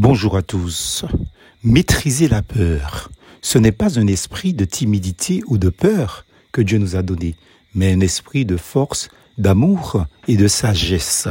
[0.00, 1.04] Bonjour à tous.
[1.64, 3.10] Maîtriser la peur,
[3.42, 7.34] ce n'est pas un esprit de timidité ou de peur que Dieu nous a donné,
[7.74, 9.08] mais un esprit de force,
[9.38, 11.26] d'amour et de sagesse,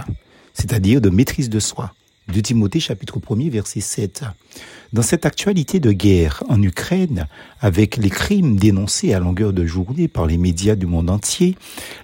[0.54, 1.94] c'est-à-dire de maîtrise de soi.
[2.28, 4.26] De Timothée chapitre 1er verset 7.
[4.92, 7.26] Dans cette actualité de guerre en Ukraine,
[7.62, 11.56] avec les crimes dénoncés à longueur de journée par les médias du monde entier,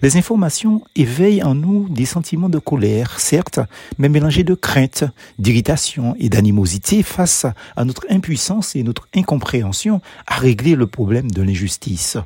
[0.02, 3.60] les informations éveillent en nous des sentiments de colère, certes,
[3.98, 5.04] mais mélangés de crainte,
[5.40, 7.46] d'irritation et d'animosité face
[7.76, 12.18] à notre impuissance et notre incompréhension à régler le problème de l'injustice.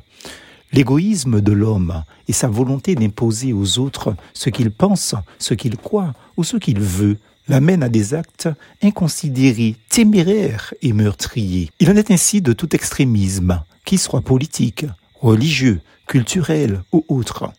[0.72, 6.12] L'égoïsme de l'homme et sa volonté d'imposer aux autres ce qu'il pense, ce qu'il croit
[6.36, 7.16] ou ce qu'il veut
[7.48, 8.48] l'amène à des actes
[8.82, 11.70] inconsidérés, téméraires et meurtriers.
[11.80, 14.86] Il en est ainsi de tout extrémisme, qu'il soit politique,
[15.20, 17.50] religieux, culturel ou autre.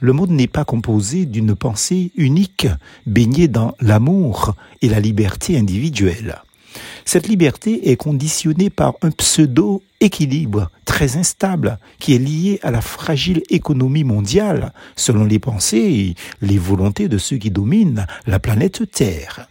[0.00, 2.66] Le monde n'est pas composé d'une pensée unique,
[3.06, 6.42] baignée dans l'amour et la liberté individuelle.
[7.04, 13.42] Cette liberté est conditionnée par un pseudo-équilibre très instable qui est lié à la fragile
[13.50, 19.48] économie mondiale, selon les pensées et les volontés de ceux qui dominent la planète Terre.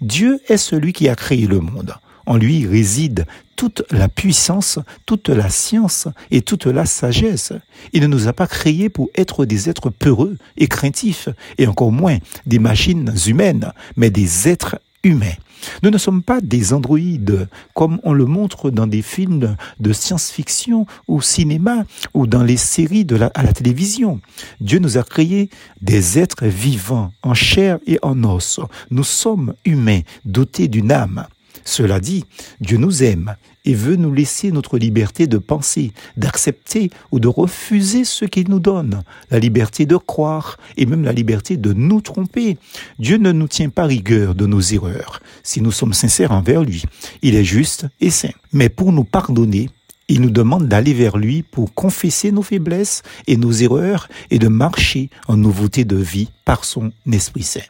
[0.00, 1.94] Dieu est celui qui a créé le monde.
[2.26, 7.52] En lui réside toute la puissance, toute la science et toute la sagesse.
[7.92, 11.92] Il ne nous a pas créés pour être des êtres peureux et craintifs, et encore
[11.92, 15.34] moins des machines humaines, mais des êtres humains.
[15.82, 20.86] Nous ne sommes pas des androïdes comme on le montre dans des films de science-fiction
[21.08, 21.84] ou cinéma
[22.14, 24.20] ou dans les séries à la télévision.
[24.60, 28.60] Dieu nous a créés des êtres vivants en chair et en os.
[28.90, 31.26] Nous sommes humains dotés d'une âme.
[31.64, 32.24] Cela dit,
[32.60, 38.04] Dieu nous aime et veut nous laisser notre liberté de penser, d'accepter ou de refuser
[38.04, 42.56] ce qu'il nous donne, la liberté de croire et même la liberté de nous tromper.
[42.98, 46.84] Dieu ne nous tient pas rigueur de nos erreurs si nous sommes sincères envers lui.
[47.22, 48.30] Il est juste et saint.
[48.52, 49.68] Mais pour nous pardonner,
[50.10, 54.48] il nous demande d'aller vers lui pour confesser nos faiblesses et nos erreurs et de
[54.48, 57.60] marcher en nouveauté de vie par son Esprit Saint.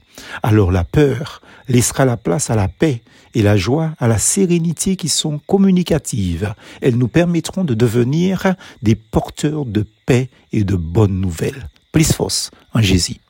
[0.43, 3.03] Alors la peur laissera la place à la paix
[3.35, 6.55] et la joie à la sérénité qui sont communicatives.
[6.81, 11.69] Elles nous permettront de devenir des porteurs de paix et de bonnes nouvelles.
[11.93, 13.17] Plus force en Jésus.